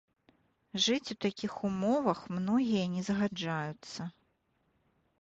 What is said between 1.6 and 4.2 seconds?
умовах многія не згаджаюцца.